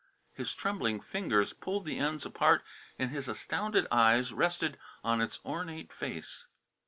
His 0.33 0.55
trembling 0.55 0.99
fingers 0.99 1.53
pulled 1.53 1.85
the 1.85 1.99
ends 1.99 2.25
apart 2.25 2.63
and 2.97 3.11
his 3.11 3.27
astounded 3.27 3.85
eyes 3.91 4.33
rested 4.33 4.79
on 5.03 5.21
its 5.21 5.39
ornate 5.45 5.93
face. 5.93 6.47